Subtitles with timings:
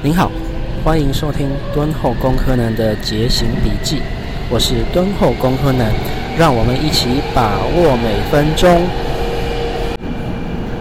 [0.00, 0.30] 您好，
[0.84, 4.00] 欢迎收听敦厚工科男的节行笔记，
[4.48, 5.90] 我是敦厚工科男，
[6.38, 8.80] 让我们一起把握每分钟。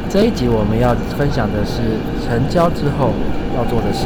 [0.07, 3.09] 这一集我们要分享的是成交之后
[3.57, 4.05] 要做的事。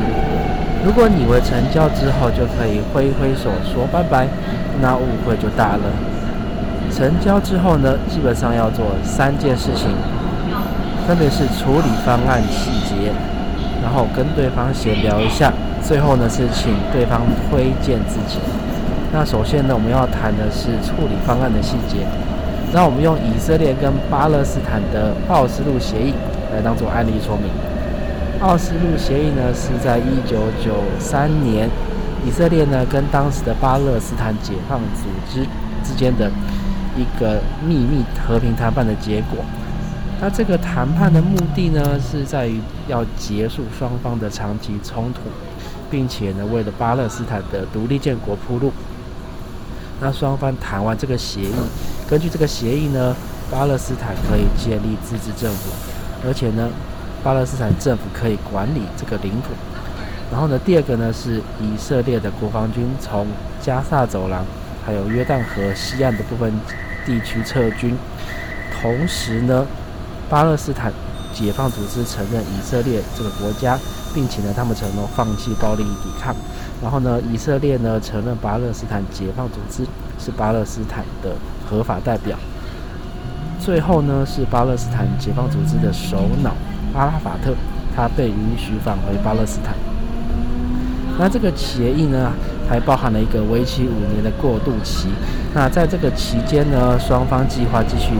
[0.86, 4.26] 如果你以为成交之后就可以挥挥手说拜拜，
[4.82, 5.92] 那误会就大了。
[6.90, 9.92] 成交之后呢，基本上要做三件事情，
[11.06, 13.12] 分别是处理方案细节。
[13.82, 15.52] 然后跟对方闲聊一下，
[15.84, 18.40] 最后呢是请对方推荐自己。
[19.12, 22.06] 那首先呢，我们要谈的是处理方案的细节。
[22.72, 26.14] 那我们用以色列跟巴勒斯坦的奥斯陆协议
[26.54, 27.52] 来当做案例说明。
[28.40, 31.70] 奥斯陆协议呢是在一九九三年，
[32.26, 35.46] 以色列呢跟当时的巴勒斯坦解放组织
[35.84, 36.32] 之间的
[36.96, 39.44] 一个秘密和平谈判的结果。
[40.24, 45.22] 那这个谈判的目的呢，是在于要结束双方的长期冲突，
[45.90, 48.72] 并且呢，为了巴勒斯坦的独立建国铺路。
[50.00, 51.54] 那双方谈完这个协议，
[52.08, 53.16] 根据这个协议呢，
[53.50, 55.72] 巴勒斯坦可以建立自治政府，
[56.24, 56.70] 而且呢，
[57.24, 59.50] 巴勒斯坦政府可以管理这个领土。
[60.32, 63.26] 然后呢，第二个呢，是以色列的国防军从
[63.60, 64.46] 加萨走廊
[64.86, 66.54] 还有约旦河西岸的部分
[67.08, 67.98] 地区撤军，
[68.80, 69.66] 同时呢。
[70.32, 70.94] 巴勒斯坦
[71.34, 73.78] 解放组织承认以色列这个国家，
[74.14, 76.34] 并且呢，他们承诺放弃暴力抵抗。
[76.82, 79.86] 然后呢，以色列呢承认巴勒斯坦解放组织
[80.18, 81.36] 是巴勒斯坦的
[81.70, 82.38] 合法代表。
[83.60, 86.56] 最后呢，是巴勒斯坦解放组织的首脑
[86.94, 87.54] 阿拉法特，
[87.94, 89.76] 他被允许返回巴勒斯坦。
[91.20, 92.32] 那这个协议呢，
[92.70, 95.10] 还包含了一个为期五年的过渡期。
[95.54, 98.14] 那在这个期间呢，双方计划继续。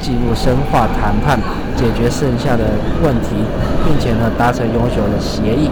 [0.00, 1.38] 进入深化谈判，
[1.76, 2.64] 解决剩下的
[3.02, 3.36] 问题，
[3.84, 5.70] 并且呢达成永久的协议。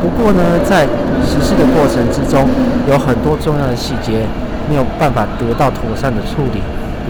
[0.00, 0.86] 不过呢，在
[1.26, 2.46] 实施的过程之中，
[2.88, 4.22] 有很多重要的细节
[4.68, 6.60] 没有办法得到妥善的处理。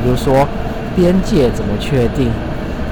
[0.01, 0.47] 比如说，
[0.97, 2.31] 边界怎么确定？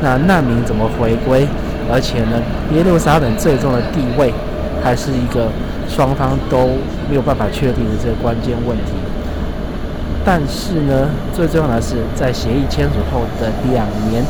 [0.03, 1.47] 那难民怎么回归？
[1.91, 2.43] 而且呢，
[2.75, 4.35] 耶路撒冷最终的地位，
[4.83, 5.49] 还是一个
[5.89, 6.77] 双方都
[7.09, 8.93] 没有办法确定的这个关键问题。
[10.29, 14.25] 但是呢，最重要的是，在协议签署后的两年，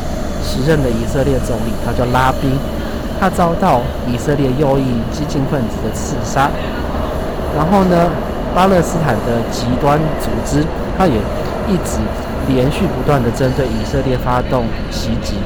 [0.44, 2.52] 时任的以色列总理他叫拉宾，
[3.18, 6.50] 他遭到以色列右翼激进分子的刺杀。
[7.56, 8.10] 然后呢，
[8.54, 10.62] 巴勒斯坦的极端组织，
[10.98, 11.14] 他也
[11.66, 11.96] 一直
[12.46, 15.36] 连续不断的针对以色列发动袭击。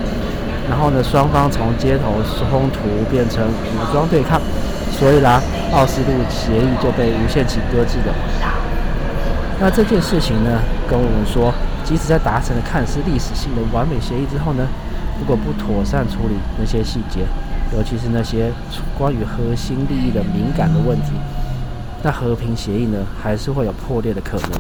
[0.69, 2.11] 然后呢，双方从街头
[2.51, 4.41] 冲突变成武装对抗，
[4.99, 5.41] 所以啦，
[5.73, 8.60] 奥斯陆协议就被无限期搁置了。
[9.63, 11.53] 那这件事情呢，跟我们说，
[11.85, 14.67] 即使在达成了看似历史性的完美协议之后呢，
[15.21, 17.27] 如果不妥善处理那些细节，
[17.77, 18.51] 尤其是那些
[18.97, 21.13] 关于核心利益的敏感的问题，
[22.03, 24.51] 那和平协议呢，还是会有破裂的可能。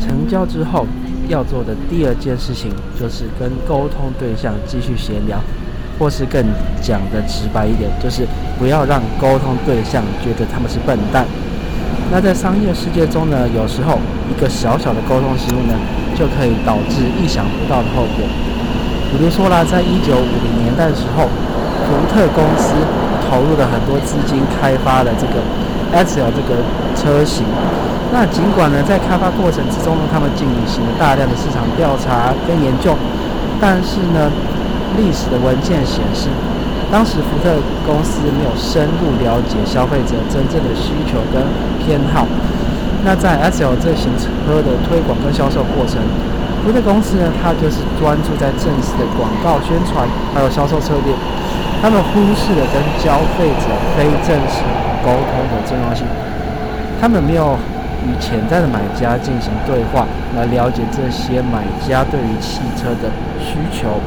[0.00, 0.84] 成交之后
[1.28, 5.38] 要做的第二件事情，就是跟沟通对象继续闲聊，
[5.96, 6.44] 或是更
[6.82, 8.26] 讲得直白一点，就是
[8.58, 11.24] 不要让沟通对象觉得他们是笨蛋。
[12.12, 13.96] 那在商业世界中呢，有时候
[14.28, 15.74] 一个小小的沟通失误呢，
[16.18, 18.26] 就可以导致意想不到的后果。
[19.14, 21.30] 比如说啦，在一九五零年代的时候，
[21.86, 22.74] 福特公司
[23.30, 25.38] 投入了很多资金开发了这个
[25.94, 26.58] XL 这个
[26.98, 27.46] 车型。
[28.12, 32.90] 那尽管呢，在开发过程之中呢，他们进行了大量的市场调查跟研究，
[33.60, 34.26] 但是呢，
[34.98, 36.26] 历史的文件显示，
[36.90, 37.54] 当时福特
[37.86, 41.40] 公司没有深入了解消费者真正的需求跟
[41.78, 42.26] 偏好。
[43.04, 46.02] 那在 S L 这型车的推广跟销售过程，
[46.64, 51.14] 福特公司呢，它就是专注在正式的广告宣传还有销售策略，
[51.80, 54.58] 他们忽视了跟消费者非正式
[55.06, 56.04] 沟通的重要性。
[57.00, 57.56] 他们没有
[58.04, 60.04] 与潜在的买家进行对话，
[60.36, 63.08] 来了解这些买家对于汽车的
[63.38, 64.00] 需求。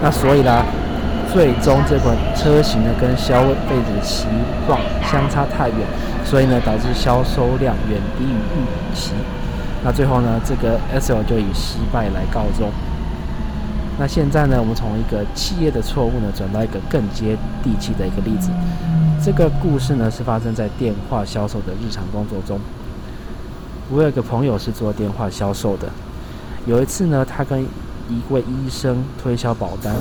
[0.00, 0.64] 那所以啦。
[1.32, 4.26] 最终这款车型呢，跟消费者的期
[4.66, 5.78] 望相差太远，
[6.24, 9.12] 所以呢，导致销售量远低于预期。
[9.84, 12.70] 那最后呢，这个 S L 就以失败来告终。
[13.98, 18.50] 那现在呢，我们从一个企业的错误呢，转到一个更接地气的一个例子。
[19.22, 22.58] 这个故事呢，是发生在电话销售的日常工作中。
[23.90, 25.88] 我有个朋友是做电话销售的，
[26.66, 29.94] 有一次呢，他跟一位医生推销保单。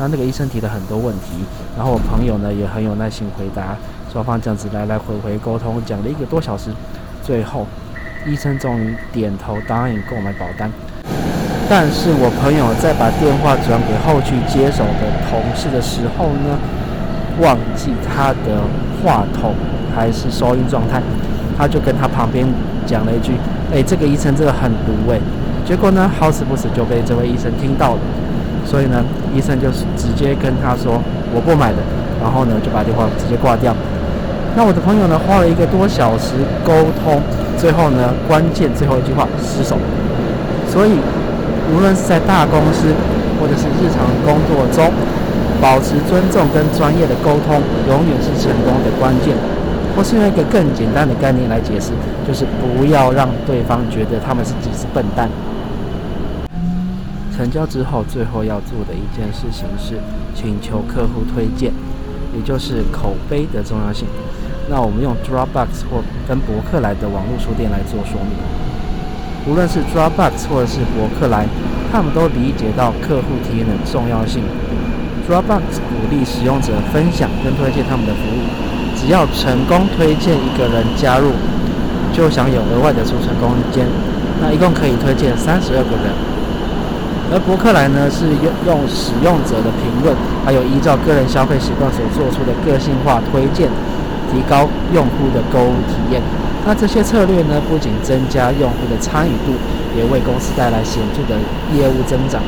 [0.00, 1.44] 那那个医生提了很多问题，
[1.76, 3.76] 然后我朋友呢也很有耐心回答，
[4.10, 6.70] 双方这样子来来回回沟通，讲了一个多小时，
[7.22, 7.66] 最后
[8.26, 10.70] 医生终于点头答应购买保单。
[11.68, 16.56] 但是我朋友在把电话转给后续接手的同事的时候呢，
[17.38, 18.64] 忘记他的
[19.04, 19.54] 话筒
[19.94, 21.02] 还是收音状态，
[21.58, 22.48] 他就跟他旁边
[22.86, 23.34] 讲了一句
[23.70, 25.20] ：“哎，这个医生真的很毒哎。”
[25.68, 28.00] 结果呢，好死不死就被这位医生听到了，
[28.70, 29.02] 所以呢，
[29.34, 31.02] 医生就是直接跟他说
[31.34, 31.82] ：“我不买的。”
[32.22, 33.74] 然后呢，就把电话直接挂掉。
[34.54, 37.18] 那我的朋友呢，花了一个多小时沟通，
[37.58, 39.74] 最后呢，关键最后一句话失手。
[40.70, 40.94] 所以，
[41.74, 42.94] 无论是在大公司
[43.42, 44.86] 或者是日常工作中，
[45.60, 47.58] 保持尊重跟专业的沟通，
[47.90, 49.34] 永远是成功的关键。
[49.96, 51.90] 或是用一个更简单的概念来解释，
[52.22, 55.28] 就是不要让对方觉得他们是自己是笨蛋。
[57.40, 59.96] 成交之后，最后要做的一件事情是
[60.34, 61.72] 请求客户推荐，
[62.36, 64.06] 也就是口碑的重要性。
[64.68, 68.36] 那我们用 Dropbox 或跟博客来的网络书店来做说明。
[69.48, 71.48] 无论是 Dropbox 或者是博客来，
[71.90, 74.44] 他们都理解到客户体验的重要性。
[75.24, 78.44] Dropbox 鼓励使用者分享跟推荐他们的服务，
[79.00, 81.32] 只要成功推荐一个人加入，
[82.12, 83.88] 就享有额外的储存空间。
[84.42, 86.12] 那一共可以推荐三十二个人。
[87.32, 90.10] 而博客来呢，是用用使用者的评论，
[90.44, 93.70] 还有依照个人消费习惯所做出的个性化推荐，
[94.34, 96.20] 提高用户的购物体验。
[96.66, 99.54] 那这些策略呢，不仅增加用户的参与度，
[99.96, 101.38] 也为公司带来显著的
[101.70, 102.42] 业务增长。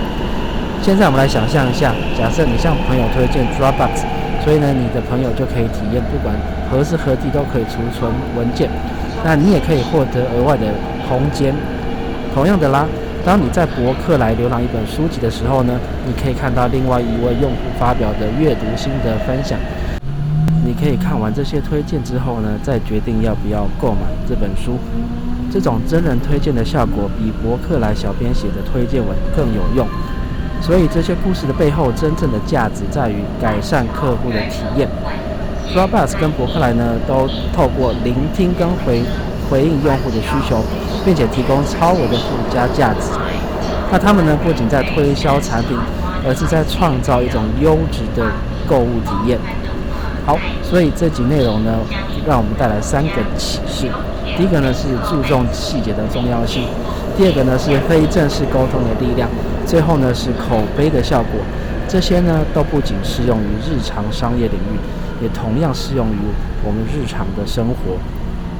[0.82, 4.02] 现在我们来想象一下，假设你向朋友推荐 Dropbox，
[4.42, 6.34] 所以呢，你的朋友就可以体验不管
[6.68, 8.68] 何时何地都可以储存文件，
[9.22, 10.66] 那你也可以获得额外的
[11.08, 11.54] 空间。
[12.34, 12.84] 同样的啦。
[13.24, 19.56] 当你在博客来浏览一本书籍的时候呢，你可以看到另外一位用户发表的阅读心得分享。
[20.64, 24.76] 你可以看完这些推荐之后呢，再决定要不要购买这本书。
[25.52, 29.86] 这种真人推荐的效果比博客来小编写的推荐文更有用。
[30.60, 34.88] 所以这些故事的背后，真正的价值在于改善客户的体验。
[35.74, 39.02] r o b u s 跟博客来呢，都透过聆听跟回
[39.52, 40.64] 回应用户的需求。
[41.04, 43.10] 并且提供超额的附加价值。
[43.90, 45.76] 那他们呢，不仅在推销产品，
[46.24, 48.30] 而是在创造一种优质的
[48.68, 49.36] 购物体验。
[50.24, 51.74] 好，所以这集内容呢，
[52.24, 53.90] 让我们带来三个启示。
[54.36, 56.62] 第一个呢，是注重细节的重要性；
[57.18, 59.28] 第二个呢，是非正式沟通的力量；
[59.66, 61.42] 最后呢，是口碑的效果。
[61.88, 64.78] 这些呢，都不仅适用于日常商业领域，
[65.20, 66.30] 也同样适用于
[66.64, 67.98] 我们日常的生活。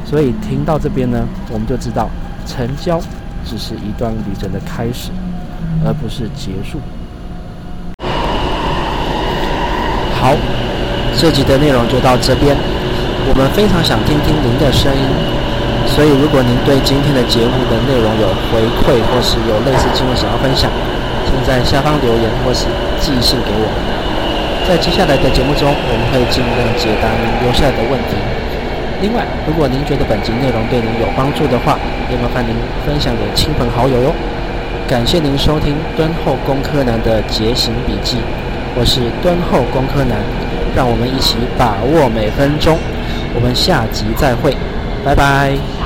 [0.05, 2.09] 所以听到这边呢，我们就知道。
[2.45, 3.01] 成交
[3.47, 5.11] 只是一段旅程的开始，
[5.87, 6.83] 而不是结束。
[10.19, 10.35] 好，
[11.17, 12.57] 这集的内容就到这边。
[13.31, 15.07] 我们非常想听听您的声音，
[15.87, 20.69] 所以如果您对今天的节目的内容有回馈，或是有类似经验想要分享，
[21.31, 22.67] 请在下方留言或是
[22.99, 23.79] 寄信给我们。
[24.67, 28.32] 在接下来的节目中，我们会尽量解答您留下来的问题。
[29.03, 31.77] 另外，如果您觉得本集内容对您有帮助的话，
[32.09, 32.55] 也麻烦您
[32.87, 34.15] 分享给亲朋好友哟。
[34.87, 38.19] 感谢您收听敦厚工科男的节行笔记，
[38.77, 40.19] 我是敦厚工科男，
[40.77, 42.79] 让我们一起把握每分钟。
[43.35, 44.57] 我们下集再会，
[45.05, 45.82] 拜拜。